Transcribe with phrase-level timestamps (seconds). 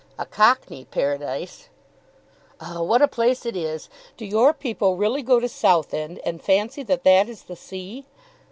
[0.17, 1.69] "A cockney Paradise."
[2.59, 3.87] "Oh, what a place it is!
[4.17, 8.07] Do your people really go to Southend and fancy that that is the sea?"